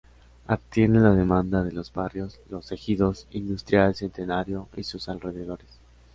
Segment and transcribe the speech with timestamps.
[0.47, 5.77] Atiende la demanda de los barrios Los Ejidos, Industrial Centenario y sus alrededores.